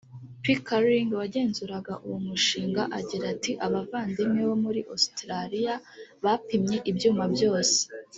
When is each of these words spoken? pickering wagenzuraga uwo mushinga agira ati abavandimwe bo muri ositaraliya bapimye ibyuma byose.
pickering 0.43 1.09
wagenzuraga 1.21 1.93
uwo 2.05 2.19
mushinga 2.27 2.81
agira 2.99 3.25
ati 3.35 3.51
abavandimwe 3.65 4.41
bo 4.49 4.55
muri 4.63 4.81
ositaraliya 4.95 5.75
bapimye 6.23 6.77
ibyuma 6.91 7.25
byose. 7.35 7.79